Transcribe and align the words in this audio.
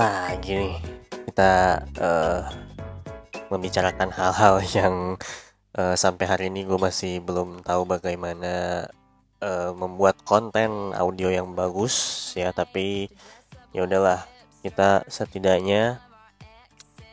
lagi 0.00 0.56
nih. 0.56 0.76
Kita 1.28 1.84
uh, 2.00 2.40
membicarakan 3.52 4.08
hal-hal 4.08 4.64
yang 4.78 4.94
uh, 5.76 5.92
sampai 5.92 6.24
hari 6.24 6.44
ini 6.48 6.64
gue 6.64 6.80
masih 6.80 7.20
belum 7.20 7.60
tahu 7.60 7.84
bagaimana 7.84 8.88
uh, 9.44 9.76
membuat 9.76 10.16
konten 10.24 10.96
audio 10.96 11.28
yang 11.28 11.52
bagus 11.52 12.32
ya. 12.32 12.48
Tapi 12.56 13.12
ya 13.76 13.84
udahlah 13.84 14.24
kita 14.64 15.04
setidaknya 15.04 16.00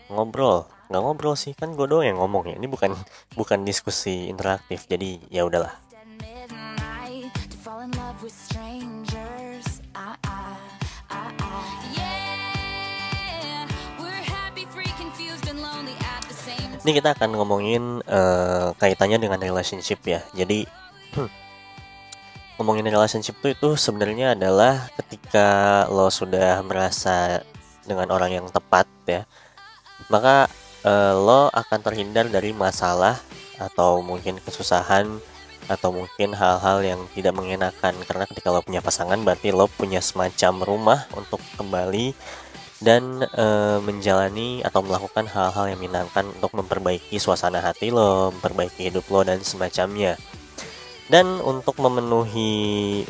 ngobrol. 0.08 0.72
Nggak 0.88 1.04
ngobrol 1.04 1.36
sih 1.36 1.52
kan 1.52 1.76
gue 1.76 1.84
doang 1.92 2.08
yang 2.08 2.24
ngomong 2.24 2.48
ya. 2.48 2.56
Ini 2.56 2.72
bukan 2.72 2.96
bukan 3.36 3.68
diskusi 3.68 4.32
interaktif. 4.32 4.88
Jadi 4.88 5.28
ya 5.28 5.44
udahlah 5.44 5.87
ini 16.88 17.04
kita 17.04 17.20
akan 17.20 17.36
ngomongin 17.36 18.00
uh, 18.08 18.72
kaitannya 18.80 19.20
dengan 19.20 19.44
relationship 19.44 20.00
ya. 20.08 20.24
Jadi 20.32 20.64
hmm, 21.20 21.28
ngomongin 22.56 22.88
relationship 22.88 23.36
tuh 23.44 23.52
itu 23.52 23.70
sebenarnya 23.76 24.40
adalah 24.40 24.88
ketika 24.96 25.84
lo 25.92 26.08
sudah 26.08 26.64
merasa 26.64 27.44
dengan 27.84 28.08
orang 28.08 28.40
yang 28.40 28.48
tepat 28.48 28.88
ya 29.04 29.28
maka 30.08 30.48
uh, 30.88 31.14
lo 31.18 31.52
akan 31.52 31.80
terhindar 31.84 32.32
dari 32.32 32.56
masalah 32.56 33.20
atau 33.60 34.00
mungkin 34.00 34.40
kesusahan 34.40 35.20
atau 35.68 35.92
mungkin 35.92 36.32
hal-hal 36.32 36.80
yang 36.80 37.02
tidak 37.12 37.36
mengenakan. 37.36 37.92
Karena 38.08 38.24
ketika 38.24 38.48
lo 38.54 38.64
punya 38.64 38.80
pasangan 38.80 39.20
berarti 39.20 39.52
lo 39.52 39.68
punya 39.68 40.00
semacam 40.00 40.64
rumah 40.64 41.00
untuk 41.12 41.44
kembali 41.60 42.16
dan 42.78 43.26
e, 43.26 43.46
menjalani 43.82 44.62
atau 44.62 44.86
melakukan 44.86 45.26
hal-hal 45.26 45.74
yang 45.74 45.82
menyenangkan 45.82 46.30
untuk 46.38 46.54
memperbaiki 46.54 47.18
suasana 47.18 47.58
hati 47.58 47.90
lo, 47.90 48.30
memperbaiki 48.38 48.94
hidup 48.94 49.10
lo 49.10 49.26
dan 49.26 49.42
semacamnya. 49.42 50.14
Dan 51.10 51.42
untuk 51.42 51.80
memenuhi 51.82 53.02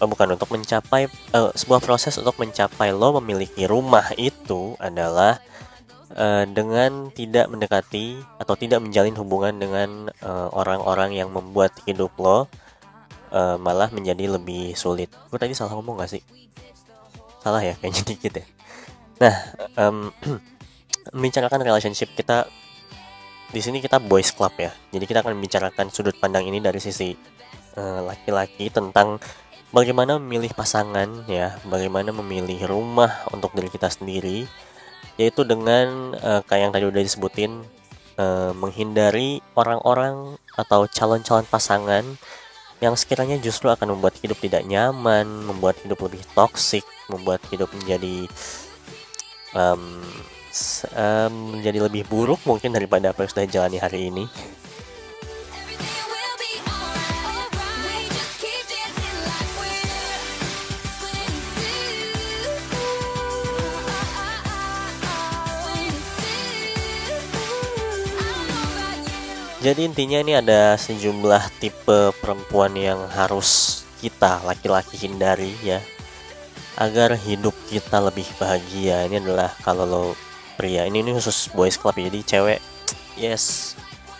oh 0.00 0.08
bukan 0.08 0.32
untuk 0.36 0.48
mencapai 0.52 1.08
uh, 1.36 1.52
sebuah 1.52 1.80
proses 1.84 2.16
untuk 2.16 2.36
mencapai 2.40 2.88
lo 2.92 3.20
memiliki 3.20 3.68
rumah 3.68 4.04
itu 4.16 4.76
adalah 4.80 5.40
uh, 6.16 6.44
dengan 6.48 7.12
tidak 7.12 7.48
mendekati 7.52 8.16
atau 8.40 8.54
tidak 8.56 8.80
menjalin 8.80 9.16
hubungan 9.16 9.56
dengan 9.60 10.08
orang-orang 10.52 11.16
yang 11.16 11.28
membuat 11.32 11.72
hidup 11.84 12.12
lo 12.20 12.48
malah 13.62 13.88
menjadi 13.94 14.26
lebih 14.26 14.74
sulit. 14.74 15.06
Gue 15.30 15.38
tadi 15.38 15.54
salah 15.54 15.78
ngomong 15.78 16.02
gak 16.02 16.18
sih? 16.18 16.22
Salah 17.40 17.62
ya 17.62 17.78
kayaknya 17.78 18.02
dikit 18.10 18.32
ya. 18.42 18.59
Nah, 19.20 19.36
um, 19.76 20.08
membicarakan 21.16 21.60
relationship 21.60 22.08
kita 22.16 22.48
di 23.52 23.60
sini 23.60 23.84
kita 23.84 24.00
boys 24.00 24.32
club 24.32 24.56
ya. 24.56 24.72
Jadi 24.94 25.04
kita 25.04 25.20
akan 25.20 25.36
membicarakan 25.36 25.92
sudut 25.92 26.16
pandang 26.16 26.48
ini 26.48 26.62
dari 26.62 26.80
sisi 26.80 27.12
eh, 27.76 28.00
laki-laki 28.00 28.70
uh, 28.70 28.74
tentang 28.80 29.20
bagaimana 29.74 30.16
memilih 30.16 30.54
pasangan 30.56 31.26
ya, 31.28 31.58
bagaimana 31.66 32.14
memilih 32.14 32.64
rumah 32.70 33.26
untuk 33.34 33.52
diri 33.52 33.68
kita 33.68 33.90
sendiri, 33.90 34.46
yaitu 35.18 35.42
dengan 35.44 36.14
uh, 36.16 36.40
kayak 36.46 36.70
yang 36.70 36.72
tadi 36.72 36.86
udah 36.86 37.02
disebutin 37.02 37.52
uh, 38.16 38.54
menghindari 38.54 39.42
orang-orang 39.58 40.38
atau 40.54 40.86
calon-calon 40.86 41.46
pasangan 41.50 42.06
yang 42.80 42.96
sekiranya 42.96 43.36
justru 43.36 43.68
akan 43.68 43.98
membuat 43.98 44.16
hidup 44.24 44.40
tidak 44.40 44.64
nyaman, 44.64 45.28
membuat 45.44 45.76
hidup 45.84 46.00
lebih 46.08 46.24
toksik, 46.32 46.86
membuat 47.12 47.44
hidup 47.52 47.68
menjadi 47.76 48.24
um, 49.54 50.02
um, 50.94 51.34
menjadi 51.56 51.78
lebih 51.86 52.06
buruk 52.06 52.40
mungkin 52.46 52.74
daripada 52.74 53.10
apa 53.14 53.24
yang 53.24 53.30
sudah 53.30 53.46
jalani 53.46 53.78
hari 53.78 54.10
ini. 54.10 54.26
Jadi 69.60 69.84
intinya 69.84 70.24
ini 70.24 70.32
ada 70.32 70.72
sejumlah 70.80 71.60
tipe 71.60 72.16
perempuan 72.24 72.72
yang 72.72 72.96
harus 73.12 73.84
kita 74.00 74.40
laki-laki 74.40 74.96
hindari 74.96 75.52
ya 75.60 75.84
agar 76.78 77.16
hidup 77.18 77.56
kita 77.66 77.98
lebih 77.98 78.26
bahagia. 78.38 79.08
Ini 79.10 79.18
adalah 79.18 79.50
kalau 79.64 79.84
lo 79.88 80.04
pria. 80.54 80.86
Ini 80.86 81.02
ini 81.02 81.10
khusus 81.16 81.50
boys 81.50 81.80
club 81.80 81.96
ya. 81.98 82.12
Jadi 82.12 82.20
cewek 82.22 82.60
yes. 83.18 83.74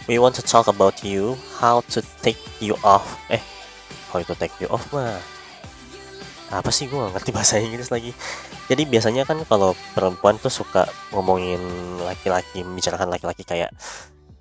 We 0.09 0.19
want 0.19 0.35
to 0.41 0.45
talk 0.45 0.67
about 0.67 1.07
you 1.07 1.39
how 1.61 1.85
to 1.95 2.03
take 2.25 2.41
you 2.59 2.75
off. 2.83 3.07
Eh 3.31 3.43
how 4.11 4.19
to 4.25 4.35
take 4.35 4.55
you 4.59 4.67
off 4.73 4.91
mah? 4.91 5.21
Apa 6.51 6.75
sih? 6.75 6.91
Gue 6.91 7.07
ngerti 7.15 7.31
bahasa 7.31 7.63
Inggris 7.63 7.95
lagi. 7.95 8.11
Jadi 8.67 8.83
biasanya 8.87 9.23
kan 9.23 9.39
kalau 9.47 9.79
perempuan 9.95 10.35
tuh 10.43 10.51
suka 10.51 10.87
ngomongin 11.15 11.63
laki-laki 12.03 12.67
membicarakan 12.67 13.11
laki-laki 13.15 13.47
kayak 13.47 13.71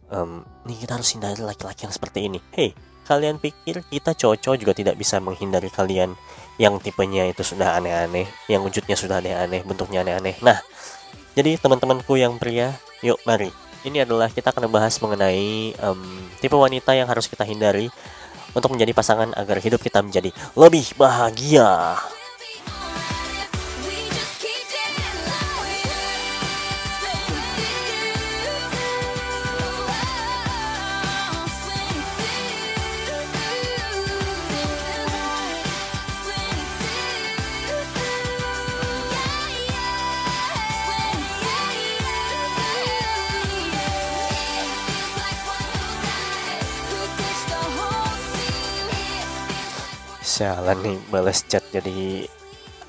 um, 0.09 0.41
nih 0.65 0.77
kita 0.81 0.97
harus 0.97 1.13
hindari 1.13 1.41
laki-laki 1.45 1.85
yang 1.85 1.93
seperti 1.93 2.25
ini. 2.25 2.41
Hey 2.49 2.73
kalian 3.09 3.41
pikir 3.41 3.81
kita 3.89 4.13
cowok-cowok 4.13 4.57
juga 4.61 4.73
tidak 4.77 4.95
bisa 5.01 5.17
menghindari 5.17 5.73
kalian 5.73 6.13
yang 6.59 6.75
tipenya 6.83 7.23
itu 7.31 7.39
sudah 7.41 7.79
aneh-aneh, 7.79 8.27
yang 8.51 8.59
wujudnya 8.61 8.99
sudah 8.99 9.23
aneh-aneh, 9.23 9.63
bentuknya 9.63 10.03
aneh-aneh. 10.03 10.35
Nah, 10.43 10.59
jadi 11.31 11.55
teman-temanku 11.55 12.19
yang 12.19 12.35
pria, 12.35 12.75
yuk 12.99 13.15
mari. 13.23 13.47
Ini 13.87 14.03
adalah 14.03 14.27
kita 14.27 14.51
akan 14.51 14.67
membahas 14.67 14.99
mengenai 14.99 15.71
um, 15.79 16.03
tipe 16.43 16.51
wanita 16.51 16.91
yang 16.91 17.07
harus 17.07 17.31
kita 17.31 17.47
hindari 17.47 17.87
untuk 18.51 18.75
menjadi 18.75 18.91
pasangan 18.91 19.31
agar 19.39 19.63
hidup 19.63 19.79
kita 19.79 20.03
menjadi 20.03 20.35
lebih 20.59 20.99
bahagia. 20.99 21.95
Sialan 50.39 50.79
nih 50.79 50.95
balas 51.11 51.43
chat 51.43 51.59
jadi 51.67 52.23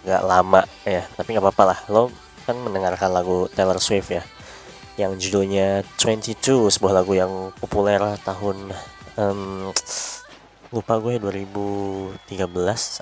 nggak 0.06 0.22
lama 0.22 0.62
ya 0.86 1.02
tapi 1.18 1.34
nggak 1.34 1.42
apa-apa 1.42 1.64
lah. 1.74 1.78
Lo 1.90 2.14
kan 2.46 2.54
mendengarkan 2.62 3.10
lagu 3.10 3.50
Taylor 3.50 3.82
Swift 3.82 4.14
ya 4.14 4.22
yang 4.94 5.18
judulnya 5.18 5.82
22 5.98 6.70
sebuah 6.70 7.02
lagu 7.02 7.18
yang 7.18 7.50
populer 7.58 7.98
tahun 8.22 8.70
um, 9.18 9.74
lupa 10.70 11.02
gue 11.02 11.18
2013 11.18 12.30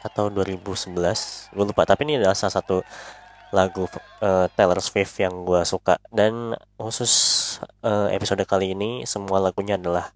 atau 0.00 0.24
2011 0.32 0.96
gue 1.52 1.64
lupa. 1.68 1.84
Tapi 1.84 2.00
ini 2.08 2.16
adalah 2.16 2.32
salah 2.32 2.56
satu 2.56 2.80
lagu 3.52 3.84
uh, 4.24 4.48
Taylor 4.56 4.80
Swift 4.80 5.12
yang 5.20 5.44
gue 5.44 5.60
suka. 5.68 6.00
Dan 6.08 6.56
khusus 6.80 7.12
uh, 7.84 8.08
episode 8.08 8.40
kali 8.48 8.72
ini 8.72 9.04
semua 9.04 9.44
lagunya 9.44 9.76
adalah 9.76 10.08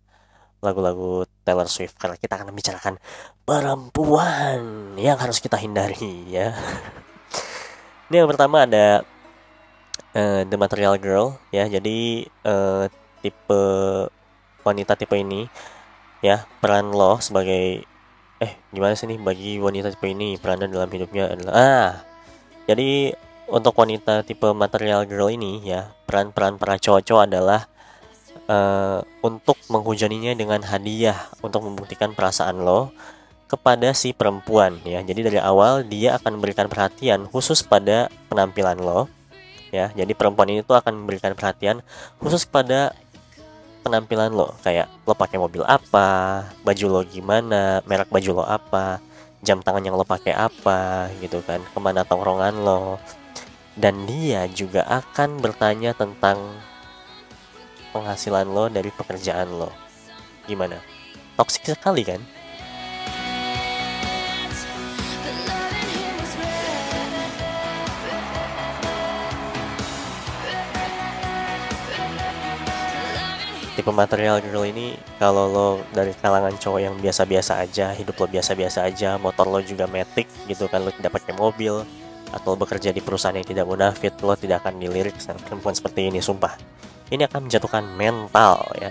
lagu-lagu 0.63 1.27
Taylor 1.43 1.67
Swift 1.67 1.99
karena 1.99 2.15
kita 2.15 2.39
akan 2.39 2.55
membicarakan 2.55 2.95
perempuan 3.43 4.95
yang 4.95 5.19
harus 5.19 5.43
kita 5.43 5.59
hindari 5.59 6.31
ya. 6.31 6.55
Ini 8.09 8.23
yang 8.23 8.31
pertama 8.31 8.63
ada 8.63 9.03
uh, 10.15 10.41
The 10.47 10.57
Material 10.57 10.95
Girl 11.03 11.35
ya. 11.51 11.67
Jadi 11.67 12.31
uh, 12.47 12.87
tipe 13.19 13.63
wanita 14.63 14.95
tipe 14.95 15.19
ini 15.19 15.51
ya 16.23 16.47
peran 16.63 16.95
lo 16.95 17.19
sebagai 17.19 17.83
eh 18.39 18.53
gimana 18.71 18.95
sih 18.95 19.11
nih 19.11 19.19
bagi 19.19 19.53
wanita 19.59 19.91
tipe 19.95 20.07
ini 20.11 20.39
perannya 20.39 20.71
dalam 20.71 20.91
hidupnya 20.91 21.31
adalah 21.31 21.55
ah 21.55 21.91
jadi 22.67 23.15
untuk 23.51 23.75
wanita 23.75 24.23
tipe 24.23 24.47
material 24.55 25.07
girl 25.07 25.31
ini 25.31 25.63
ya 25.67 25.91
peran-peran 26.07 26.59
para 26.59 26.79
cowok-cowok 26.79 27.27
adalah 27.27 27.67
uh, 28.53 29.01
untuk 29.25 29.57
menghujaninya 29.73 30.37
dengan 30.37 30.61
hadiah 30.61 31.17
untuk 31.41 31.65
membuktikan 31.65 32.13
perasaan 32.13 32.61
lo 32.61 32.93
kepada 33.49 33.93
si 33.93 34.13
perempuan 34.13 34.81
ya. 34.85 35.01
Jadi 35.05 35.29
dari 35.33 35.39
awal 35.41 35.85
dia 35.85 36.17
akan 36.17 36.41
memberikan 36.41 36.69
perhatian 36.69 37.29
khusus 37.29 37.65
pada 37.65 38.13
penampilan 38.29 38.81
lo 38.81 39.09
ya. 39.73 39.89
Jadi 39.93 40.13
perempuan 40.13 40.53
ini 40.53 40.61
tuh 40.65 40.77
akan 40.77 41.05
memberikan 41.05 41.33
perhatian 41.37 41.81
khusus 42.21 42.45
pada 42.45 42.93
penampilan 43.83 44.31
lo 44.33 44.55
kayak 44.63 44.89
lo 45.05 45.13
pakai 45.13 45.37
mobil 45.37 45.67
apa, 45.67 46.45
baju 46.63 46.87
lo 46.89 47.01
gimana, 47.03 47.83
merek 47.85 48.09
baju 48.09 48.41
lo 48.41 48.45
apa, 48.47 49.03
jam 49.43 49.59
tangan 49.59 49.83
yang 49.83 49.99
lo 49.99 50.07
pakai 50.07 50.33
apa 50.33 51.11
gitu 51.19 51.43
kan, 51.43 51.59
ke 51.61 51.79
mana 51.83 52.07
tongkrongan 52.07 52.63
lo. 52.63 53.01
dan 53.73 54.05
dia 54.05 54.45
juga 54.53 54.85
akan 54.85 55.41
bertanya 55.41 55.97
tentang 55.97 56.37
penghasilan 57.93 58.49
lo 58.49 58.73
dari 58.73 58.89
pekerjaan 58.89 59.53
lo. 59.53 59.71
Gimana? 60.49 60.81
Toksik 61.37 61.77
sekali 61.77 62.03
kan? 62.03 62.21
Tipe 73.73 73.89
material 73.89 74.45
girl 74.45 74.69
ini 74.69 75.01
kalau 75.17 75.49
lo 75.49 75.69
dari 75.97 76.13
kalangan 76.21 76.53
cowok 76.61 76.81
yang 76.81 76.95
biasa-biasa 77.01 77.57
aja 77.65 77.97
hidup 77.97 78.21
lo 78.21 78.29
biasa-biasa 78.29 78.85
aja 78.85 79.17
motor 79.17 79.49
lo 79.49 79.65
juga 79.65 79.89
metik 79.89 80.29
gitu 80.45 80.69
kan 80.69 80.85
lo 80.85 80.93
tidak 80.93 81.17
pakai 81.17 81.33
mobil 81.33 81.81
atau 82.37 82.53
bekerja 82.53 82.93
di 82.93 83.01
perusahaan 83.01 83.33
yang 83.33 83.49
tidak 83.49 83.65
munafik 83.65 84.13
lo 84.21 84.37
tidak 84.37 84.61
akan 84.61 84.77
dilirik 84.77 85.17
perempuan 85.49 85.73
seperti 85.73 86.13
ini 86.13 86.21
sumpah 86.21 86.53
ini 87.13 87.29
akan 87.29 87.47
menjatuhkan 87.47 87.85
mental 87.93 88.65
ya 88.81 88.91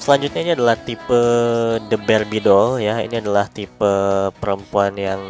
Selanjutnya 0.00 0.40
ini 0.42 0.52
adalah 0.58 0.74
tipe 0.74 1.22
The 1.86 1.94
Barbie 1.94 2.42
doll 2.42 2.82
ya. 2.82 2.98
Ini 2.98 3.22
adalah 3.22 3.46
tipe 3.46 3.92
perempuan 4.42 4.98
yang 4.98 5.22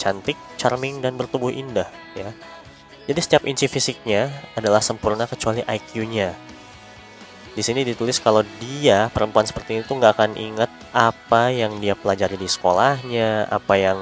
cantik, 0.00 0.40
charming 0.56 1.04
dan 1.04 1.20
bertubuh 1.20 1.52
indah 1.52 1.90
ya. 2.16 2.32
Jadi 3.10 3.20
setiap 3.20 3.42
inci 3.44 3.66
fisiknya 3.68 4.32
adalah 4.54 4.80
sempurna 4.80 5.26
kecuali 5.26 5.66
IQ-nya. 5.66 6.32
Di 7.52 7.60
sini 7.60 7.84
ditulis 7.84 8.16
kalau 8.16 8.40
dia 8.60 9.12
perempuan 9.12 9.44
seperti 9.44 9.84
itu 9.84 9.92
nggak 9.92 10.12
akan 10.16 10.32
ingat 10.40 10.70
apa 10.96 11.52
yang 11.52 11.76
dia 11.84 11.92
pelajari 11.92 12.40
di 12.40 12.48
sekolahnya, 12.48 13.48
apa 13.52 13.74
yang 13.76 14.00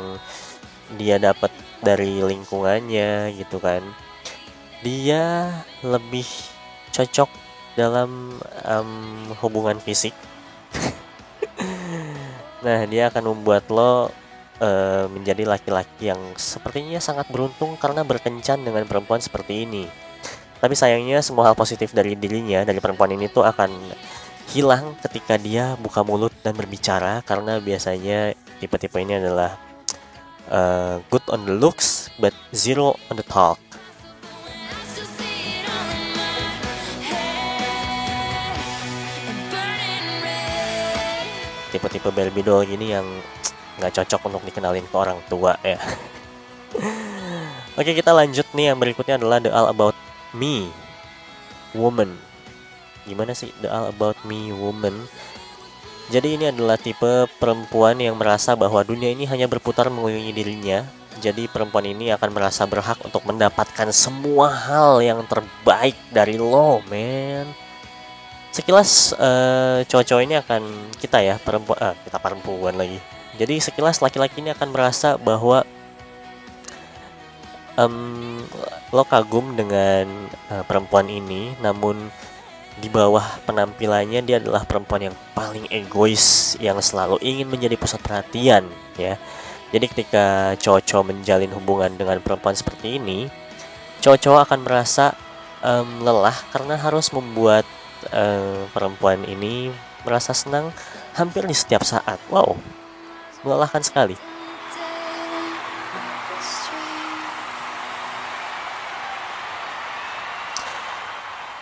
dia 0.95 1.19
dapat 1.19 1.51
dari 1.83 2.23
lingkungannya 2.23 3.35
gitu 3.35 3.59
kan. 3.59 3.83
Dia 4.87 5.51
lebih 5.83 6.27
cocok 6.91 7.31
dalam 7.79 8.35
um, 8.67 8.91
hubungan 9.41 9.79
fisik 9.79 10.15
nah 12.65 12.85
dia 12.85 13.09
akan 13.09 13.33
membuat 13.35 13.71
lo 13.71 14.11
uh, 14.61 15.07
menjadi 15.09 15.47
laki-laki 15.47 16.11
yang 16.11 16.21
sepertinya 16.37 16.99
sangat 16.99 17.31
beruntung 17.31 17.79
karena 17.79 18.03
berkencan 18.03 18.61
dengan 18.61 18.85
perempuan 18.85 19.23
seperti 19.23 19.65
ini 19.65 19.85
tapi 20.61 20.77
sayangnya 20.77 21.25
semua 21.25 21.49
hal 21.51 21.57
positif 21.57 21.97
dari 21.97 22.13
dirinya 22.15 22.63
dari 22.69 22.79
perempuan 22.79 23.17
ini 23.17 23.33
tuh 23.33 23.49
akan 23.49 23.73
hilang 24.53 24.93
ketika 25.01 25.41
dia 25.41 25.75
buka 25.81 26.05
mulut 26.05 26.35
dan 26.45 26.53
berbicara 26.53 27.25
karena 27.25 27.57
biasanya 27.59 28.37
tipe-tipe 28.61 29.01
ini 29.01 29.17
adalah 29.17 29.57
uh, 30.53 31.01
good 31.09 31.25
on 31.33 31.49
the 31.49 31.55
looks 31.57 32.13
but 32.21 32.37
zero 32.53 32.99
on 33.09 33.17
the 33.17 33.25
talk. 33.25 33.57
Tipe-tipe 41.71 42.11
Barbie 42.11 42.43
doll 42.43 42.67
gini 42.67 42.91
yang 42.91 43.07
nggak 43.79 44.03
cocok 44.03 44.27
untuk 44.27 44.43
dikenalin 44.43 44.85
ke 44.91 44.97
orang 44.99 45.23
tua 45.31 45.55
ya. 45.63 45.79
Oke 47.79 47.95
kita 47.95 48.11
lanjut 48.11 48.45
nih. 48.53 48.75
Yang 48.75 48.79
berikutnya 48.83 49.15
adalah 49.17 49.39
The 49.39 49.55
All 49.55 49.71
About 49.71 50.10
Me 50.37 50.71
Woman. 51.73 52.15
Gimana 53.07 53.33
sih? 53.33 53.51
The 53.63 53.69
All 53.71 53.91
About 53.91 54.19
Me 54.27 54.51
Woman. 54.51 55.07
Jadi 56.11 56.35
ini 56.35 56.51
adalah 56.51 56.75
tipe 56.75 57.31
perempuan 57.39 58.03
yang 58.03 58.19
merasa 58.19 58.59
bahwa 58.59 58.83
dunia 58.83 59.15
ini 59.15 59.31
hanya 59.31 59.47
berputar 59.47 59.87
mengelilingi 59.89 60.35
dirinya. 60.35 60.83
Jadi 61.23 61.47
perempuan 61.47 61.87
ini 61.87 62.11
akan 62.11 62.31
merasa 62.35 62.67
berhak 62.67 62.99
untuk 63.07 63.23
mendapatkan 63.27 63.91
semua 63.95 64.51
hal 64.51 64.99
yang 65.05 65.23
terbaik 65.29 65.95
dari 66.11 66.41
lo 66.41 66.81
men 66.89 67.51
sekilas 68.51 69.15
uh, 69.15 69.87
cowok-cowok 69.87 70.23
ini 70.27 70.35
akan 70.43 70.63
kita 70.99 71.23
ya 71.23 71.39
perempuan 71.39 71.79
uh, 71.79 71.95
kita 72.03 72.19
perempuan 72.19 72.75
lagi. 72.75 72.99
Jadi 73.39 73.63
sekilas 73.63 74.03
laki-laki 74.03 74.43
ini 74.43 74.51
akan 74.51 74.69
merasa 74.75 75.15
bahwa 75.17 75.63
um, 77.79 78.30
lo 78.91 79.05
kagum 79.07 79.55
dengan 79.55 80.07
uh, 80.51 80.65
perempuan 80.67 81.07
ini 81.09 81.55
namun 81.63 82.11
di 82.81 82.89
bawah 82.89 83.25
penampilannya 83.45 84.25
dia 84.25 84.41
adalah 84.41 84.65
perempuan 84.65 85.13
yang 85.13 85.17
paling 85.37 85.69
egois 85.69 86.57
yang 86.63 86.81
selalu 86.81 87.21
ingin 87.21 87.49
menjadi 87.49 87.77
pusat 87.77 88.01
perhatian 88.01 88.65
ya 88.97 89.21
jadi 89.71 89.87
ketika 89.87 90.27
cowok-cowok 90.59 91.15
menjalin 91.15 91.53
hubungan 91.55 91.93
dengan 91.95 92.19
perempuan 92.25 92.57
seperti 92.57 92.97
ini 92.97 93.29
cowok-cowok 94.01 94.41
akan 94.49 94.61
merasa 94.65 95.13
um, 95.65 96.01
lelah 96.01 96.37
karena 96.53 96.75
harus 96.81 97.13
membuat 97.13 97.69
uh, 98.13 98.65
perempuan 98.73 99.23
ini 99.29 99.69
merasa 100.05 100.33
senang 100.33 100.73
hampir 101.13 101.45
di 101.45 101.53
setiap 101.53 101.85
saat. 101.85 102.17
Wow, 102.33 102.57
melelahkan 103.45 103.85
sekali. 103.85 104.17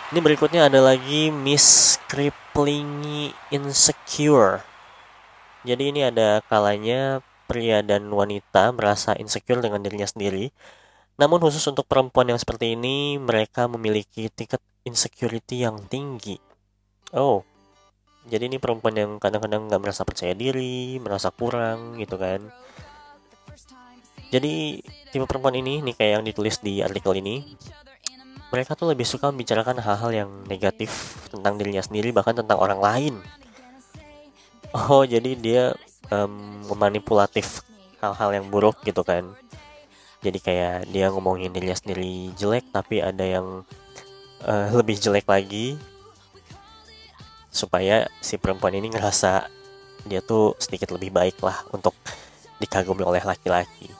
Ini 0.08 0.24
berikutnya 0.24 0.72
ada 0.72 0.80
lagi 0.80 1.28
Miss 1.28 2.00
Crippling 2.08 3.28
Insecure. 3.52 4.64
Jadi 5.68 5.92
ini 5.92 6.00
ada 6.00 6.40
kalanya 6.48 7.20
pria 7.44 7.84
dan 7.84 8.08
wanita 8.08 8.72
merasa 8.72 9.12
insecure 9.20 9.60
dengan 9.60 9.84
dirinya 9.84 10.08
sendiri. 10.08 10.48
Namun 11.20 11.44
khusus 11.44 11.60
untuk 11.68 11.84
perempuan 11.84 12.32
yang 12.32 12.40
seperti 12.40 12.72
ini, 12.72 13.20
mereka 13.20 13.68
memiliki 13.68 14.32
tingkat 14.32 14.64
insecurity 14.88 15.68
yang 15.68 15.76
tinggi. 15.92 16.40
Oh, 17.12 17.44
jadi 18.32 18.48
ini 18.48 18.56
perempuan 18.56 18.96
yang 18.96 19.20
kadang-kadang 19.20 19.68
nggak 19.68 19.82
merasa 19.84 20.08
percaya 20.08 20.32
diri, 20.32 20.96
merasa 21.04 21.28
kurang 21.28 22.00
gitu 22.00 22.16
kan. 22.16 22.48
Jadi 24.32 24.80
tipe 25.12 25.28
perempuan 25.28 25.60
ini, 25.60 25.84
nih 25.84 25.92
kayak 25.92 26.12
yang 26.16 26.24
ditulis 26.24 26.64
di 26.64 26.80
artikel 26.80 27.12
ini, 27.12 27.44
mereka 28.48 28.72
tuh 28.72 28.88
lebih 28.88 29.04
suka 29.04 29.28
membicarakan 29.28 29.80
hal-hal 29.80 30.10
yang 30.24 30.30
negatif 30.48 31.20
tentang 31.28 31.60
dirinya 31.60 31.84
sendiri 31.84 32.12
bahkan 32.12 32.32
tentang 32.32 32.56
orang 32.56 32.80
lain. 32.80 33.14
Oh, 34.72 35.04
jadi 35.04 35.32
dia 35.36 35.62
um, 36.08 36.64
memanipulatif 36.68 37.64
hal-hal 38.00 38.30
yang 38.40 38.46
buruk 38.48 38.80
gitu 38.84 39.04
kan. 39.04 39.28
Jadi 40.24 40.38
kayak 40.42 40.88
dia 40.90 41.12
ngomongin 41.12 41.52
dirinya 41.52 41.76
sendiri 41.76 42.32
jelek 42.34 42.72
tapi 42.72 43.04
ada 43.04 43.22
yang 43.22 43.62
uh, 44.42 44.68
lebih 44.74 44.98
jelek 44.98 45.28
lagi 45.28 45.78
supaya 47.52 48.06
si 48.20 48.36
perempuan 48.36 48.76
ini 48.76 48.92
ngerasa 48.92 49.46
dia 50.06 50.20
tuh 50.22 50.54
sedikit 50.62 50.94
lebih 50.94 51.10
baik 51.10 51.42
lah 51.42 51.64
untuk 51.74 51.94
dikagumi 52.58 53.04
oleh 53.04 53.22
laki-laki. 53.22 53.97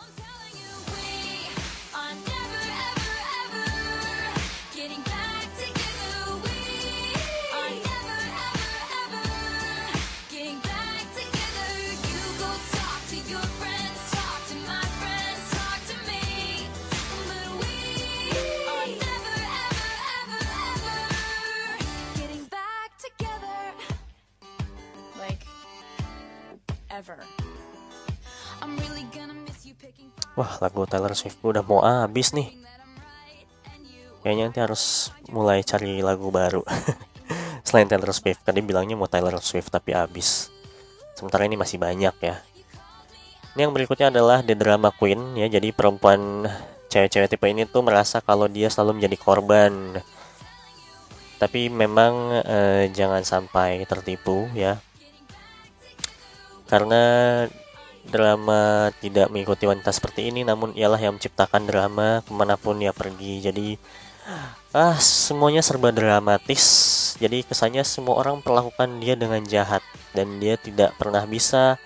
Wah 30.35 30.59
lagu 30.59 30.83
Taylor 30.83 31.15
Swift 31.15 31.39
udah 31.47 31.63
mau 31.63 31.79
habis 31.87 32.35
nih. 32.35 32.51
Kayaknya 34.27 34.45
nanti 34.51 34.59
harus 34.59 35.15
mulai 35.31 35.63
cari 35.63 36.03
lagu 36.03 36.35
baru. 36.35 36.67
Selain 37.67 37.87
Taylor 37.87 38.11
Swift 38.11 38.43
Tadi 38.43 38.59
bilangnya 38.59 38.99
mau 38.99 39.07
Taylor 39.07 39.39
Swift 39.39 39.71
tapi 39.71 39.95
habis. 39.95 40.51
Sementara 41.15 41.47
ini 41.47 41.55
masih 41.55 41.79
banyak 41.79 42.15
ya. 42.19 42.43
Ini 43.55 43.71
yang 43.71 43.75
berikutnya 43.75 44.11
adalah 44.11 44.43
The 44.43 44.59
Drama 44.59 44.91
Queen 44.91 45.39
ya. 45.39 45.47
Jadi 45.47 45.71
perempuan 45.71 46.51
cewek-cewek 46.91 47.31
tipe 47.31 47.47
ini 47.47 47.63
tuh 47.63 47.87
merasa 47.87 48.19
kalau 48.19 48.51
dia 48.51 48.67
selalu 48.75 48.99
menjadi 48.99 49.17
korban. 49.23 50.03
Tapi 51.39 51.71
memang 51.71 52.43
eh, 52.43 52.91
jangan 52.91 53.23
sampai 53.23 53.87
tertipu 53.87 54.51
ya 54.51 54.83
karena 56.69 57.03
drama 58.09 58.89
tidak 59.05 59.29
mengikuti 59.29 59.69
wanita 59.69 59.93
seperti 59.93 60.33
ini 60.33 60.43
namun 60.43 60.73
ialah 60.73 61.01
yang 61.01 61.21
menciptakan 61.21 61.69
drama 61.69 62.25
ke 62.25 62.33
mana 62.33 62.57
pun 62.57 62.81
ia 62.81 62.93
pergi. 62.93 63.45
Jadi 63.45 63.77
ah 64.77 64.97
semuanya 65.01 65.61
serba 65.65 65.93
dramatis. 65.93 66.65
Jadi 67.21 67.45
kesannya 67.45 67.85
semua 67.85 68.21
orang 68.21 68.41
perlakukan 68.45 69.01
dia 69.01 69.17
dengan 69.17 69.45
jahat. 69.45 69.85
Dan 70.17 70.41
dia 70.41 70.57
tidak 70.57 70.97
pernah 70.97 71.25
bisa 71.29 71.77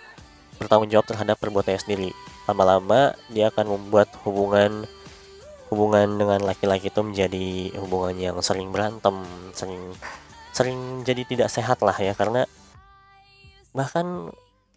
bertanggung 0.59 0.91
jawab 0.91 1.07
terhadap 1.11 1.37
perbuatannya 1.43 1.81
sendiri. 1.83 2.11
Lama-lama 2.47 3.15
dia 3.31 3.51
akan 3.51 3.79
membuat 3.79 4.11
hubungan 4.23 4.87
hubungan 5.73 6.21
dengan 6.21 6.41
laki-laki 6.45 6.93
itu 6.93 7.01
menjadi 7.01 7.73
hubungan 7.81 8.15
yang 8.21 8.37
sering 8.45 8.69
berantem 8.69 9.25
sering 9.57 9.81
sering 10.53 11.01
jadi 11.03 11.23
tidak 11.27 11.49
sehat 11.51 11.83
lah 11.83 11.97
ya. 11.99 12.15
Karena 12.15 12.47
bahkan 13.73 14.31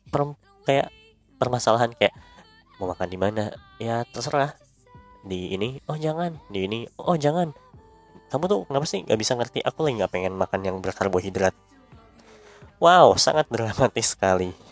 per, 0.10 0.22
kayak 0.66 0.90
permasalahan 1.38 1.94
kayak 1.94 2.14
mau 2.82 2.92
makan 2.92 3.08
di 3.08 3.18
mana? 3.20 3.44
Ya 3.78 4.04
terserah. 4.10 4.58
Di 5.26 5.56
ini? 5.56 5.82
Oh 5.90 5.98
jangan. 5.98 6.38
Di 6.52 6.66
ini? 6.68 6.86
Oh 7.00 7.18
jangan. 7.18 7.56
Kamu 8.30 8.44
tuh 8.50 8.60
kenapa 8.68 8.86
sih 8.90 9.06
nggak 9.06 9.20
bisa 9.20 9.38
ngerti? 9.38 9.62
Aku 9.62 9.86
lagi 9.86 10.02
nggak 10.02 10.12
pengen 10.12 10.34
makan 10.36 10.62
yang 10.66 10.78
berkarbohidrat. 10.82 11.54
Wow 12.82 13.16
sangat 13.16 13.48
dramatis 13.48 14.18
sekali 14.18 14.65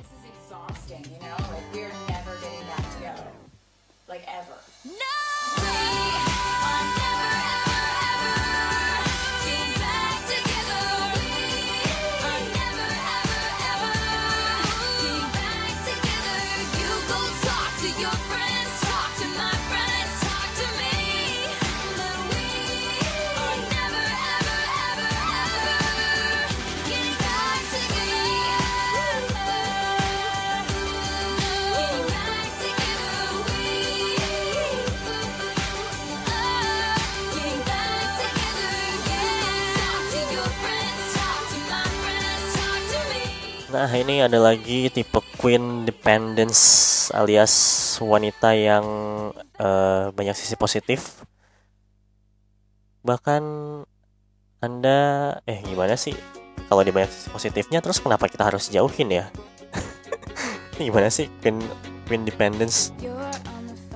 Nah 43.74 43.90
ini 43.90 44.22
ada 44.22 44.38
lagi 44.38 44.86
tipe 44.94 45.18
queen 45.42 45.82
dependence 45.82 47.10
alias 47.10 47.50
wanita 47.98 48.54
yang 48.54 48.86
uh, 49.58 50.14
banyak 50.14 50.38
sisi 50.38 50.54
positif. 50.54 51.26
Bahkan 53.02 53.42
anda 54.62 54.98
eh 55.50 55.58
gimana 55.66 55.98
sih? 55.98 56.14
Kalau 56.70 56.86
di 56.86 56.94
banyak 56.94 57.10
sisi 57.10 57.34
positifnya 57.34 57.82
terus 57.82 57.98
kenapa 57.98 58.30
kita 58.30 58.46
harus 58.46 58.70
jauhin 58.70 59.10
ya? 59.10 59.34
Gimana 60.78 61.10
sih 61.10 61.26
queen 61.42 61.58
queen 62.06 62.30
dependence? 62.30 62.94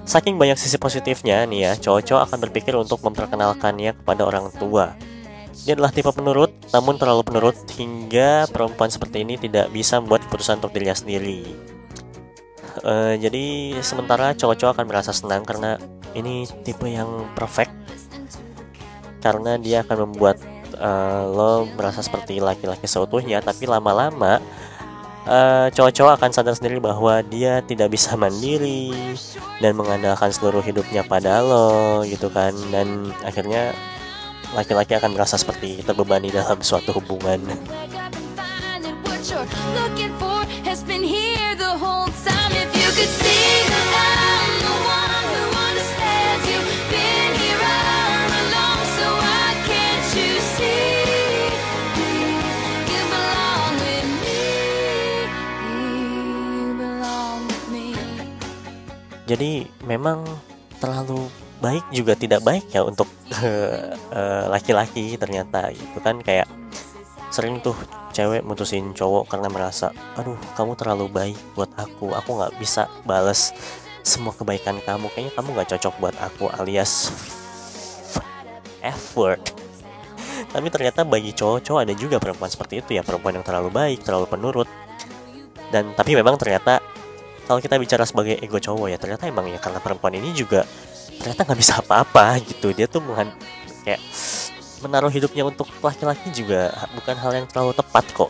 Saking 0.09 0.41
banyak 0.41 0.57
sisi 0.57 0.81
positifnya 0.81 1.45
nih 1.45 1.69
ya 1.69 1.71
cowok-cowok 1.77 2.25
akan 2.25 2.39
berpikir 2.49 2.73
untuk 2.73 2.97
memperkenalkannya 3.05 3.93
kepada 3.93 4.25
orang 4.25 4.49
tua 4.57 4.97
dia 5.67 5.75
adalah 5.75 5.91
tipe 5.91 6.07
penurut, 6.15 6.55
namun 6.71 6.95
terlalu 6.95 7.27
penurut 7.27 7.59
hingga 7.75 8.47
perempuan 8.47 8.87
seperti 8.87 9.27
ini 9.27 9.35
tidak 9.35 9.67
bisa 9.75 9.99
membuat 9.99 10.23
keputusan 10.23 10.63
untuk 10.63 10.71
dirinya 10.71 10.95
sendiri. 10.95 11.43
Uh, 12.87 13.19
jadi 13.19 13.75
sementara 13.83 14.31
cowok-cowok 14.31 14.79
akan 14.79 14.87
merasa 14.87 15.11
senang 15.11 15.43
karena 15.43 15.75
ini 16.15 16.47
tipe 16.63 16.87
yang 16.87 17.27
perfect 17.35 17.75
karena 19.19 19.59
dia 19.59 19.83
akan 19.83 20.07
membuat 20.07 20.39
uh, 20.79 21.27
lo 21.27 21.67
merasa 21.75 21.99
seperti 21.99 22.39
laki-laki 22.39 22.85
seutuhnya 22.85 23.41
tapi 23.41 23.65
lama-lama 23.65 24.39
uh, 25.25 25.67
cowok-cowok 25.73 26.21
akan 26.21 26.31
sadar 26.31 26.53
sendiri 26.53 26.77
bahwa 26.77 27.19
dia 27.25 27.59
tidak 27.65 27.91
bisa 27.97 28.13
mandiri 28.13 28.93
dan 29.57 29.73
mengandalkan 29.73 30.29
seluruh 30.29 30.61
hidupnya 30.61 31.01
pada 31.01 31.41
lo 31.41 32.05
gitu 32.05 32.29
kan 32.29 32.53
dan 32.69 33.09
akhirnya 33.25 33.73
laki-laki 34.57 34.97
akan 34.97 35.13
merasa 35.13 35.37
seperti 35.37 35.85
terbebani 35.85 36.33
dalam 36.33 36.57
suatu 36.65 36.89
hubungan. 36.97 37.37
Jadi 59.27 59.67
memang 59.83 60.23
terlalu 60.79 61.27
baik 61.57 61.85
juga 61.89 62.13
tidak 62.13 62.45
baik 62.45 62.69
ya 62.69 62.85
untuk 62.85 63.09
eh, 64.17 64.45
laki-laki 64.49 65.15
uh, 65.15 65.19
ternyata 65.19 65.73
itu 65.73 65.97
kan. 66.01 66.21
Kayak 66.21 66.47
sering 67.33 67.59
tuh 67.59 67.75
cewek 68.15 68.41
mutusin 68.41 68.95
cowok 68.95 69.29
karena 69.29 69.51
merasa 69.51 69.91
aduh 70.15 70.39
kamu 70.55 70.73
terlalu 70.79 71.05
baik 71.11 71.37
buat 71.53 71.69
aku 71.75 72.15
aku 72.15 72.29
nggak 72.39 72.55
bisa 72.57 72.87
bales 73.03 73.51
semua 74.05 74.31
kebaikan 74.33 74.79
kamu. 74.81 75.09
Kayaknya 75.13 75.33
kamu 75.35 75.47
nggak 75.57 75.69
cocok 75.77 75.93
buat 75.99 76.15
aku 76.21 76.45
alias 76.61 77.11
effort 78.85 79.41
tapi 80.53 80.69
ternyata 80.69 81.03
bagi 81.03 81.33
cowok-cowok 81.33 81.81
ada 81.83 81.93
juga 81.97 82.21
perempuan 82.21 82.47
seperti 82.47 82.79
itu 82.79 82.95
ya 82.95 83.01
perempuan 83.03 83.35
yang 83.35 83.45
terlalu 83.45 83.69
baik 83.73 83.99
terlalu 84.05 84.25
penurut. 84.29 84.69
Dan 85.67 85.91
tapi 85.91 86.15
memang 86.15 86.39
ternyata 86.39 86.79
kalau 87.47 87.63
kita 87.63 87.79
bicara 87.79 88.03
sebagai 88.03 88.39
ego 88.39 88.59
cowok 88.59 88.87
ya 88.91 88.97
ternyata 88.99 89.27
emang 89.27 89.47
ya 89.51 89.59
karena 89.59 89.79
perempuan 89.79 90.15
ini 90.15 90.31
juga 90.31 90.63
ternyata 91.19 91.43
nggak 91.45 91.59
bisa 91.59 91.73
apa-apa 91.81 92.39
gitu. 92.45 92.71
Dia 92.71 92.87
tuh 92.87 93.01
menghan 93.03 93.33
kayak 93.83 94.01
menaruh 94.83 95.09
hidupnya 95.09 95.41
untuk 95.47 95.65
laki-laki 95.81 96.29
juga 96.29 96.69
bukan 96.93 97.15
hal 97.17 97.31
yang 97.33 97.47
terlalu 97.49 97.73
tepat 97.73 98.05
kok 98.13 98.29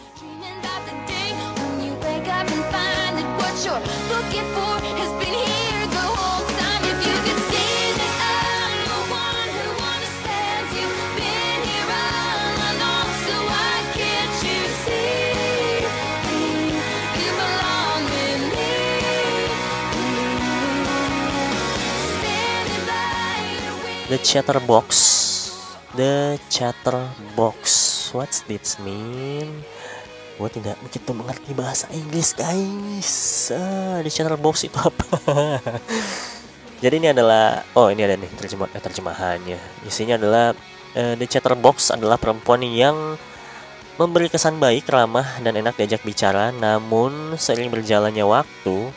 The 24.18 24.42
Chatterbox. 24.42 24.90
The 25.94 26.42
Chatterbox. 26.50 27.62
What's 28.18 28.42
this 28.50 28.82
mean? 28.82 29.62
Gue 30.42 30.50
tidak 30.50 30.74
begitu 30.82 31.14
mengerti 31.14 31.54
bahasa 31.54 31.86
Inggris 31.94 32.34
guys. 32.34 33.14
Uh, 33.54 34.02
The 34.02 34.10
Chatterbox 34.10 34.66
itu 34.66 34.74
apa? 34.74 35.06
Jadi 36.82 36.98
ini 36.98 37.14
adalah 37.14 37.62
Oh 37.78 37.94
ini 37.94 38.10
ada 38.10 38.18
nih 38.18 38.26
terjemah, 38.34 38.74
eh, 38.74 38.82
terjemahannya 38.82 39.86
Isinya 39.86 40.18
adalah 40.18 40.58
uh, 40.98 41.14
The 41.14 41.28
Chatterbox 41.30 41.94
adalah 41.94 42.18
perempuan 42.18 42.66
yang 42.66 43.22
Memberi 44.02 44.34
kesan 44.34 44.58
baik, 44.58 44.90
ramah, 44.90 45.30
dan 45.46 45.54
enak 45.62 45.78
diajak 45.78 46.02
bicara. 46.02 46.50
Namun 46.58 47.38
sering 47.38 47.70
berjalannya 47.70 48.26
waktu 48.26 48.90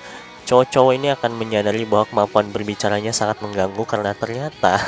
cowok-cowok 0.49 0.93
ini 0.97 1.09
akan 1.13 1.33
menyadari 1.37 1.85
bahwa 1.85 2.09
kemampuan 2.09 2.49
berbicaranya 2.53 3.13
sangat 3.13 3.41
mengganggu 3.45 3.83
karena 3.85 4.13
ternyata 4.17 4.81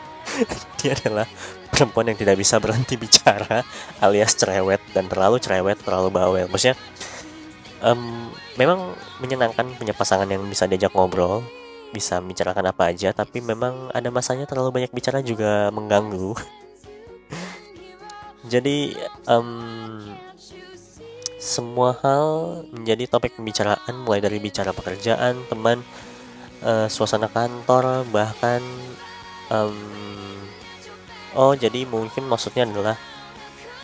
dia 0.78 0.92
adalah 0.96 1.26
perempuan 1.70 2.08
yang 2.12 2.18
tidak 2.18 2.36
bisa 2.40 2.56
berhenti 2.56 2.96
bicara 2.96 3.62
alias 4.00 4.32
cerewet 4.36 4.80
dan 4.96 5.06
terlalu 5.06 5.36
cerewet 5.42 5.78
terlalu 5.80 6.08
bawel. 6.12 6.46
Maksudnya 6.48 6.76
um, 7.84 8.32
memang 8.56 8.96
menyenangkan 9.20 9.68
punya 9.76 9.92
pasangan 9.92 10.28
yang 10.28 10.42
bisa 10.48 10.64
diajak 10.64 10.92
ngobrol 10.96 11.44
bisa 11.94 12.18
bicarakan 12.18 12.74
apa 12.74 12.90
aja 12.90 13.14
tapi 13.14 13.38
memang 13.40 13.88
ada 13.94 14.10
masanya 14.10 14.44
terlalu 14.44 14.82
banyak 14.82 14.92
bicara 14.92 15.22
juga 15.22 15.70
mengganggu. 15.70 16.34
Jadi 18.52 18.94
um, 19.26 19.96
semua 21.46 21.94
hal 22.02 22.26
menjadi 22.74 23.06
topik 23.06 23.38
pembicaraan 23.38 23.94
mulai 24.02 24.18
dari 24.18 24.42
bicara 24.42 24.74
pekerjaan, 24.74 25.38
teman, 25.46 25.86
uh, 26.66 26.90
suasana 26.90 27.30
kantor, 27.30 28.02
bahkan 28.10 28.58
um, 29.54 29.78
oh 31.38 31.54
jadi 31.54 31.86
mungkin 31.86 32.26
maksudnya 32.26 32.66
adalah 32.66 32.98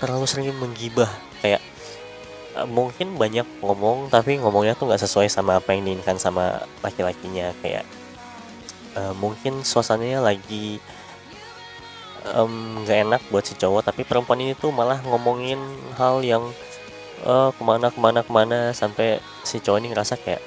terlalu 0.03 0.27
sering 0.27 0.51
menggibah 0.59 1.07
kayak 1.39 1.63
uh, 2.59 2.67
mungkin 2.67 3.15
banyak 3.15 3.47
ngomong 3.63 4.11
tapi 4.11 4.43
ngomongnya 4.43 4.75
tuh 4.75 4.91
nggak 4.91 5.03
sesuai 5.07 5.31
sama 5.31 5.63
apa 5.63 5.71
yang 5.71 5.87
diinginkan 5.87 6.19
sama 6.19 6.67
laki-lakinya 6.83 7.55
kayak 7.63 7.87
uh, 8.99 9.15
mungkin 9.15 9.63
suasananya 9.63 10.19
lagi 10.19 10.83
um, 12.35 12.83
gak 12.83 13.07
enak 13.07 13.23
buat 13.31 13.47
si 13.47 13.55
cowok 13.55 13.93
tapi 13.93 14.03
perempuan 14.03 14.43
ini 14.43 14.59
tuh 14.59 14.75
malah 14.75 14.99
ngomongin 15.07 15.59
hal 15.95 16.25
yang 16.27 16.43
uh, 17.27 17.51
ke 17.55 17.63
mana 17.63 17.89
ke 17.91 17.99
mana 17.99 18.21
ke 18.23 18.31
mana? 18.31 18.59
Sampai 18.75 19.19
si 19.47 19.59
cowok 19.59 19.79
ini 19.83 19.89
ngerasa 19.95 20.15
kayak 20.19 20.43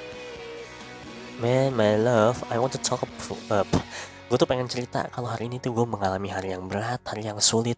man 1.43 1.75
my 1.75 1.99
love 1.99 2.39
I 2.47 2.55
want 2.55 2.71
to 2.71 2.79
talk 2.79 3.03
uh, 3.51 3.67
gue 4.25 4.37
tuh 4.39 4.47
pengen 4.47 4.71
cerita 4.71 5.03
kalau 5.11 5.27
hari 5.27 5.51
ini 5.51 5.59
tuh 5.59 5.75
gue 5.75 5.83
mengalami 5.83 6.31
hari 6.31 6.55
yang 6.55 6.65
berat 6.67 7.03
hari 7.05 7.27
yang 7.27 7.39
sulit. 7.39 7.77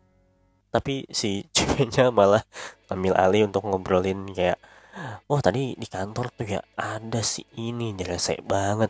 Tapi 0.69 1.07
si 1.09 1.45
ceweknya 1.55 2.13
malah 2.13 2.43
ambil 2.91 3.17
alih 3.17 3.47
untuk 3.47 3.65
ngobrolin 3.65 4.29
kayak 4.31 4.59
wah 5.29 5.41
tadi 5.43 5.77
di 5.77 5.87
kantor 5.87 6.33
tuh 6.33 6.57
ya 6.57 6.61
ada 6.77 7.21
si 7.21 7.45
ini 7.57 7.93
rese 8.01 8.39
banget. 8.45 8.89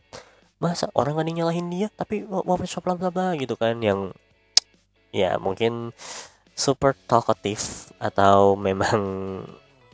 Masa 0.57 0.89
orang 0.97 1.21
gak 1.21 1.29
nyalahin 1.29 1.69
dia 1.69 1.87
tapi 1.93 2.25
mau 2.25 2.41
bla 2.41 2.93
bla 2.97 3.09
bla 3.13 3.27
gitu 3.37 3.53
kan 3.53 3.77
yang 3.77 4.09
ya 5.13 5.37
mungkin 5.37 5.93
super 6.57 6.97
talkative 7.05 7.93
atau 8.01 8.57
memang 8.57 8.99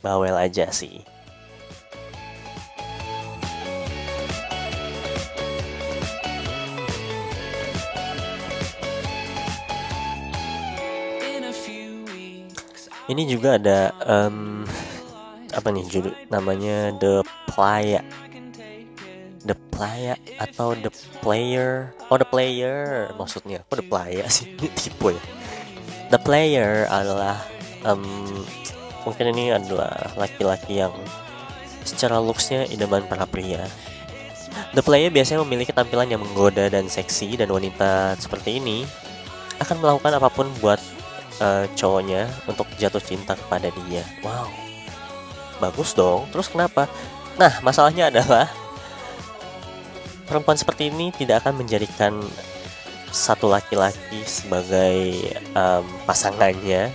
bawel 0.03 0.35
aja 0.35 0.67
sih. 0.69 0.99
Ini 13.03 13.27
juga 13.27 13.59
ada 13.59 13.91
um, 14.07 14.63
apa 15.51 15.67
nih 15.69 15.85
judul 15.91 16.15
namanya 16.31 16.95
The 16.97 17.21
Playa. 17.51 17.99
The 19.43 19.59
Playa 19.75 20.15
atau 20.39 20.71
The 20.71 20.87
Player? 21.19 21.91
Oh 22.07 22.15
The 22.15 22.27
Player 22.27 23.11
maksudnya. 23.19 23.67
Kok 23.67 23.75
The 23.75 23.87
Playa 23.87 24.23
sih? 24.31 24.55
Tipe 24.79 25.13
ya. 25.13 25.23
The 26.15 26.19
Player 26.19 26.87
adalah 26.87 27.43
um, 27.83 28.07
mungkin 29.03 29.31
ini 29.35 29.53
adalah 29.53 30.13
laki-laki 30.15 30.81
yang 30.83 30.93
secara 31.83 32.19
looksnya 32.19 32.67
idaman 32.71 33.03
para 33.07 33.27
pria 33.27 33.67
The 34.73 34.81
Player 34.85 35.09
biasanya 35.09 35.41
memiliki 35.45 35.73
tampilan 35.73 36.09
yang 36.09 36.21
menggoda 36.21 36.69
dan 36.69 36.85
seksi 36.85 37.37
dan 37.37 37.49
wanita 37.49 38.17
seperti 38.17 38.61
ini 38.61 38.85
akan 39.61 39.81
melakukan 39.81 40.13
apa 40.17 40.29
pun 40.29 40.47
buat 40.61 40.81
uh, 41.41 41.65
cowoknya 41.77 42.29
untuk 42.49 42.65
jatuh 42.77 43.01
cinta 43.01 43.37
kepada 43.37 43.69
dia. 43.85 44.05
Wow, 44.21 44.49
bagus 45.61 45.93
dong. 45.93 46.29
Terus 46.29 46.49
kenapa? 46.49 46.89
Nah, 47.37 47.61
masalahnya 47.65 48.13
adalah 48.13 48.49
perempuan 50.29 50.57
seperti 50.57 50.89
ini 50.89 51.09
tidak 51.13 51.45
akan 51.45 51.65
menjadikan 51.65 52.13
satu 53.13 53.45
laki-laki 53.45 54.25
sebagai 54.25 55.21
um, 55.53 55.85
pasangannya 56.09 56.89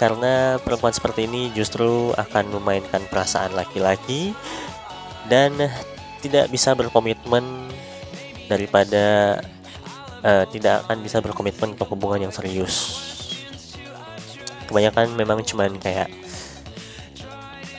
karena 0.00 0.56
perempuan 0.64 0.96
seperti 0.96 1.28
ini 1.28 1.52
justru 1.52 2.16
akan 2.16 2.56
memainkan 2.56 3.04
perasaan 3.12 3.52
laki-laki 3.52 4.32
dan 5.28 5.52
tidak 6.24 6.48
bisa 6.48 6.72
berkomitmen 6.72 7.68
daripada 8.48 9.36
uh, 10.24 10.48
tidak 10.48 10.88
akan 10.88 11.04
bisa 11.04 11.20
berkomitmen 11.20 11.76
untuk 11.76 11.92
hubungan 11.92 12.24
yang 12.24 12.32
serius. 12.32 12.96
Kebanyakan 14.72 15.12
memang 15.20 15.44
cuman 15.44 15.76
kayak 15.76 16.08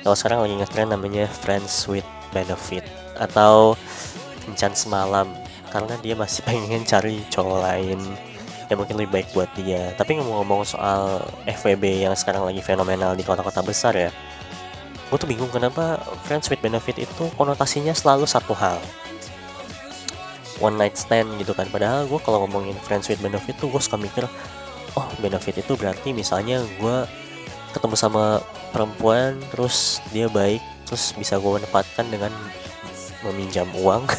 kalau 0.06 0.13
sekarang 0.13 0.45
lagi 0.45 0.62
ngetren 0.62 0.93
namanya 0.93 1.26
friends 1.26 1.89
with 1.89 2.06
benefit 2.30 2.86
atau 3.17 3.74
kencan 4.45 4.78
semalam. 4.78 5.26
Karena 5.74 5.98
dia 6.06 6.13
masih 6.13 6.45
pengen 6.48 6.86
cari 6.86 7.26
cowok 7.34 7.60
lain 7.65 7.98
yang 8.71 8.79
mungkin 8.79 8.95
lebih 8.95 9.12
baik 9.12 9.27
buat 9.36 9.51
dia. 9.60 9.91
Tapi 9.99 10.17
ngomong-ngomong 10.17 10.63
soal 10.63 11.19
FWB 11.43 12.07
yang 12.07 12.15
sekarang 12.15 12.47
lagi 12.47 12.63
fenomenal 12.63 13.19
di 13.19 13.27
kota-kota 13.27 13.60
besar 13.60 13.93
ya 13.93 14.10
gue 15.12 15.19
tuh 15.19 15.27
bingung 15.27 15.51
kenapa 15.51 15.99
friends 16.23 16.47
with 16.47 16.63
benefit 16.63 16.95
itu 16.95 17.27
konotasinya 17.36 17.91
selalu 17.91 18.23
satu 18.23 18.55
hal. 18.55 18.79
One 20.63 20.79
night 20.79 20.95
stand 20.95 21.36
gitu 21.36 21.51
kan. 21.51 21.67
Padahal 21.67 22.07
gue 22.07 22.15
kalau 22.23 22.47
ngomongin 22.47 22.79
friends 22.79 23.12
with 23.12 23.19
benefit 23.19 23.60
tuh 23.60 23.67
gue 23.67 23.81
suka 23.84 23.99
mikir 23.99 24.23
oh 24.95 25.07
benefit 25.19 25.60
itu 25.60 25.75
berarti 25.75 26.15
misalnya 26.15 26.63
gue 26.79 26.97
ketemu 27.75 27.95
sama 27.99 28.39
perempuan 28.71 29.36
terus 29.51 29.99
dia 30.15 30.31
baik 30.31 30.63
terus 30.88 31.12
bisa 31.15 31.39
gue 31.39 31.51
manfaatkan 31.60 32.07
dengan 32.07 32.31
meminjam 33.23 33.67
uang 33.79 34.03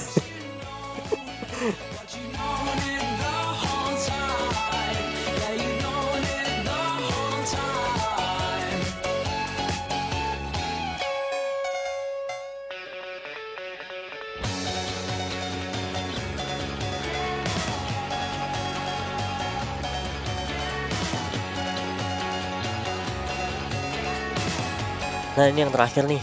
Nah 25.33 25.49
ini 25.49 25.65
yang 25.65 25.73
terakhir 25.73 26.05
nih. 26.05 26.21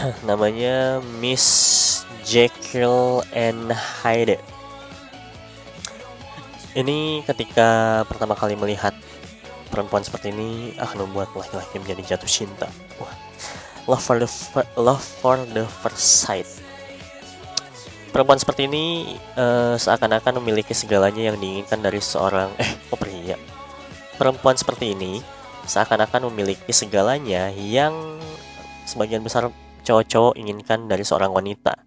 Namanya 0.28 0.98
Miss 1.22 1.46
Jekyll 2.26 3.22
and 3.30 3.70
Hyde. 3.70 4.42
Ini 6.74 7.22
ketika 7.26 8.02
pertama 8.10 8.34
kali 8.34 8.58
melihat 8.58 8.94
perempuan 9.70 10.02
seperti 10.02 10.34
ini 10.34 10.74
akan 10.78 11.06
membuat 11.06 11.30
laki-laki 11.38 11.78
menjadi 11.78 12.14
jatuh 12.14 12.30
cinta. 12.30 12.66
Wah, 12.98 13.14
love 13.86 14.02
for 14.02 14.18
the 14.18 14.28
love 14.74 15.02
for 15.02 15.38
the 15.54 15.66
first 15.82 16.26
sight. 16.26 16.46
Perempuan 18.10 18.42
seperti 18.42 18.66
ini 18.66 19.14
uh, 19.38 19.78
seakan-akan 19.78 20.42
memiliki 20.42 20.74
segalanya 20.74 21.30
yang 21.30 21.38
diinginkan 21.38 21.78
dari 21.78 22.02
seorang 22.02 22.50
eh 22.58 22.74
oh 22.90 22.98
pria. 22.98 23.38
Perempuan 24.18 24.58
seperti 24.58 24.98
ini 24.98 25.22
seakan-akan 25.70 26.26
memiliki 26.34 26.74
segalanya 26.74 27.54
yang 27.54 27.94
sebagian 28.90 29.22
besar 29.22 29.54
cowok-cowok 29.86 30.34
inginkan 30.34 30.90
dari 30.90 31.06
seorang 31.06 31.30
wanita. 31.30 31.78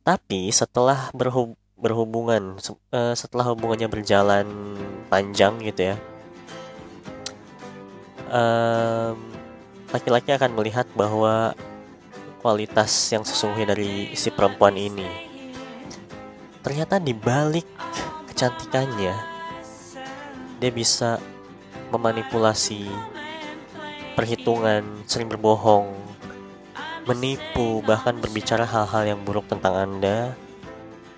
Tapi 0.00 0.48
setelah 0.48 1.12
berhub 1.12 1.54
berhubungan, 1.76 2.56
uh, 2.94 3.12
setelah 3.12 3.52
hubungannya 3.52 3.90
berjalan 3.90 4.46
panjang 5.10 5.58
gitu 5.66 5.92
ya, 5.92 5.96
laki-laki 9.92 10.30
um, 10.30 10.36
akan 10.38 10.52
melihat 10.56 10.86
bahwa 10.94 11.52
kualitas 12.40 12.90
yang 13.12 13.22
sesungguhnya 13.22 13.76
dari 13.76 14.16
si 14.16 14.32
perempuan 14.32 14.74
ini 14.74 15.06
ternyata 16.64 16.98
dibalik 16.98 17.66
kecantikannya 18.30 19.14
dia 20.58 20.70
bisa 20.74 21.22
memanipulasi 21.92 22.88
perhitungan, 24.16 25.04
sering 25.04 25.28
berbohong, 25.28 25.92
menipu, 27.04 27.84
bahkan 27.84 28.16
berbicara 28.16 28.64
hal-hal 28.64 29.16
yang 29.16 29.20
buruk 29.20 29.44
tentang 29.52 29.76
Anda 29.76 30.32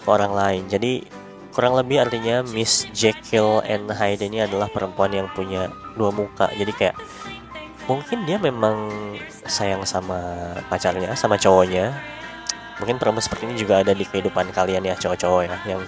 ke 0.02 0.08
orang 0.10 0.32
lain. 0.34 0.62
Jadi 0.66 1.06
kurang 1.54 1.78
lebih 1.78 2.02
artinya 2.02 2.42
Miss 2.50 2.90
Jekyll 2.90 3.62
and 3.62 3.86
Hyde 3.86 4.26
ini 4.26 4.42
adalah 4.42 4.66
perempuan 4.66 5.14
yang 5.14 5.30
punya 5.30 5.70
dua 5.94 6.10
muka. 6.10 6.50
Jadi 6.50 6.72
kayak 6.74 6.96
mungkin 7.86 8.26
dia 8.26 8.40
memang 8.42 8.90
sayang 9.46 9.86
sama 9.86 10.20
pacarnya, 10.66 11.14
sama 11.14 11.38
cowoknya. 11.38 11.94
Mungkin 12.82 12.98
perempuan 12.98 13.22
seperti 13.22 13.46
ini 13.46 13.54
juga 13.54 13.86
ada 13.86 13.94
di 13.94 14.02
kehidupan 14.02 14.50
kalian 14.50 14.82
ya 14.82 14.98
cowok-cowok 14.98 15.42
ya 15.46 15.56
yang 15.70 15.82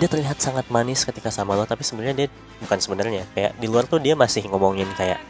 dia 0.00 0.08
terlihat 0.08 0.40
sangat 0.40 0.66
manis 0.72 1.04
ketika 1.04 1.28
sama 1.28 1.52
lo 1.52 1.68
tapi 1.68 1.84
sebenarnya 1.84 2.24
dia 2.24 2.28
bukan 2.64 2.78
sebenarnya. 2.80 3.28
Kayak 3.36 3.52
di 3.60 3.66
luar 3.68 3.84
tuh 3.84 4.00
dia 4.00 4.16
masih 4.16 4.48
ngomongin 4.48 4.88
kayak 4.96 5.20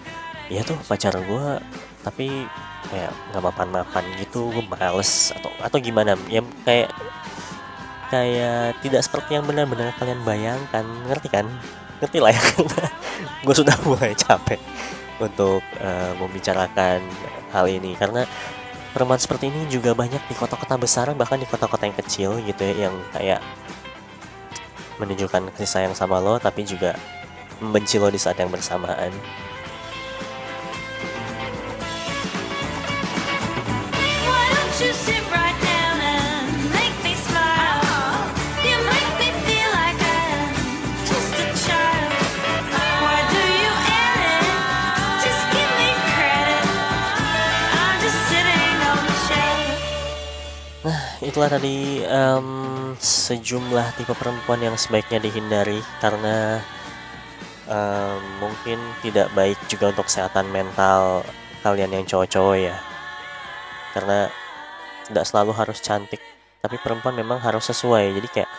iya 0.51 0.63
tuh 0.63 0.77
pacar 0.87 1.15
gue 1.17 1.47
tapi 2.03 2.47
kayak 2.91 3.11
nggak 3.33 3.43
mapan-mapan 3.43 4.05
gitu 4.19 4.51
gue 4.51 4.65
males 4.67 5.35
atau 5.35 5.51
atau 5.59 5.79
gimana. 5.83 6.15
Ya 6.31 6.43
kayak 6.63 6.95
kayak 8.13 8.79
tidak 8.85 9.03
seperti 9.03 9.41
yang 9.41 9.45
benar-benar 9.49 9.97
kalian 9.99 10.21
bayangkan. 10.23 10.85
Ngerti 11.11 11.29
kan? 11.33 11.47
Ngerti 11.99 12.19
lah 12.21 12.31
ya. 12.35 12.43
Gue 13.47 13.55
sudah 13.55 13.75
mulai 13.87 14.13
capek 14.13 14.59
untuk 15.23 15.63
uh, 15.81 16.13
membicarakan 16.19 17.01
hal 17.55 17.67
ini. 17.71 17.95
Karena 17.95 18.27
perempuan 18.93 19.19
seperti 19.19 19.49
ini 19.49 19.65
juga 19.73 19.97
banyak 19.97 20.21
di 20.29 20.35
kota-kota 20.37 20.77
besar 20.77 21.09
bahkan 21.17 21.41
di 21.41 21.49
kota-kota 21.49 21.89
yang 21.89 21.97
kecil 21.97 22.31
gitu 22.45 22.61
ya 22.61 22.91
yang 22.91 22.95
kayak 23.17 23.41
menunjukkan 25.01 25.55
kasih 25.57 25.71
sayang 25.71 25.95
sama 25.97 26.19
lo 26.19 26.37
tapi 26.37 26.67
juga 26.67 26.97
membenci 27.63 27.97
lo 27.97 28.11
di 28.11 28.19
saat 28.19 28.37
yang 28.41 28.51
bersamaan 28.51 29.13
itulah 51.33 51.49
tadi 51.49 52.05
um, 52.05 52.93
sejumlah 53.01 53.97
tipe 53.97 54.13
perempuan 54.13 54.61
yang 54.61 54.77
sebaiknya 54.77 55.17
dihindari 55.17 55.81
karena 55.97 56.61
um, 57.65 58.21
mungkin 58.37 58.77
tidak 59.01 59.33
baik 59.33 59.57
juga 59.65 59.97
untuk 59.97 60.13
kesehatan 60.13 60.53
mental 60.53 61.25
kalian 61.65 61.97
yang 61.97 62.05
cowok-cowok 62.05 62.57
ya. 62.61 62.77
Karena 63.97 64.29
tidak 65.09 65.25
selalu 65.25 65.57
harus 65.57 65.81
cantik 65.81 66.21
tapi 66.61 66.77
perempuan 66.85 67.17
memang 67.17 67.41
harus 67.41 67.65
sesuai. 67.65 68.13
Jadi 68.13 68.29
kayak 68.29 68.51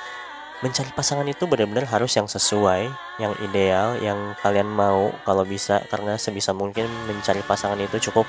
mencari 0.65 0.89
pasangan 0.97 1.29
itu 1.29 1.45
benar-benar 1.45 1.86
harus 1.86 2.09
yang 2.17 2.25
sesuai 2.25 2.89
yang 3.21 3.38
ideal 3.45 4.01
yang 4.01 4.33
kalian 4.41 4.65
mau 4.65 5.13
kalau 5.29 5.45
bisa. 5.45 5.86
Karena 5.93 6.17
sebisa 6.17 6.57
mungkin 6.57 6.89
mencari 7.05 7.45
pasangan 7.45 7.77
itu 7.77 8.09
cukup 8.09 8.25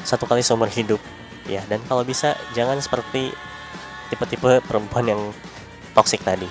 satu 0.00 0.24
kali 0.24 0.40
seumur 0.40 0.72
hidup 0.72 0.98
ya. 1.44 1.60
Dan 1.68 1.84
kalau 1.84 2.08
bisa 2.08 2.32
jangan 2.56 2.80
seperti 2.80 3.36
tipe-tipe 4.08 4.62
perempuan 4.64 5.06
yang 5.06 5.22
toksik 5.92 6.22
tadi 6.22 6.48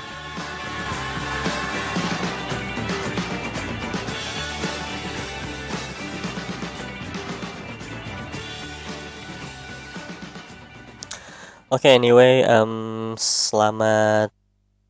Oke, 11.74 11.92
okay, 11.92 12.00
anyway, 12.00 12.46
um, 12.48 13.18
selamat 13.20 14.32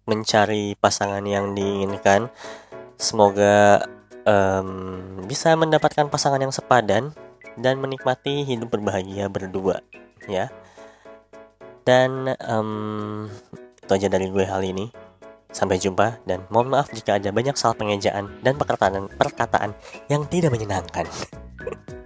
mencari 0.06 0.78
pasangan 0.78 1.24
yang 1.26 1.58
diinginkan. 1.58 2.30
Semoga 3.00 3.82
um, 4.28 4.70
bisa 5.26 5.56
mendapatkan 5.56 6.12
pasangan 6.12 6.42
yang 6.42 6.54
sepadan 6.54 7.16
dan 7.56 7.80
menikmati 7.80 8.44
hidup 8.44 8.76
berbahagia 8.76 9.32
berdua 9.32 9.80
ya 10.28 10.52
dan 11.86 12.34
um, 12.50 13.30
itu 13.80 13.92
aja 13.94 14.10
dari 14.10 14.28
gue 14.28 14.44
hal 14.44 14.66
ini. 14.66 14.90
Sampai 15.56 15.80
jumpa 15.80 16.20
dan 16.28 16.44
mohon 16.52 16.68
maaf 16.68 16.92
jika 16.92 17.16
ada 17.16 17.32
banyak 17.32 17.56
salah 17.56 17.80
pengejaan 17.80 18.28
dan 18.44 18.60
perkataan 18.60 19.08
perkataan 19.08 19.72
yang 20.12 20.28
tidak 20.28 20.52
menyenangkan 20.52 21.08